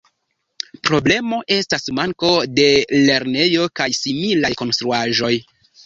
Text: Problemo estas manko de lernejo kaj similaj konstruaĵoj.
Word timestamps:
Problemo 0.89 1.41
estas 1.59 1.85
manko 2.01 2.33
de 2.61 2.67
lernejo 3.05 3.71
kaj 3.83 3.91
similaj 4.03 4.57
konstruaĵoj. 4.65 5.37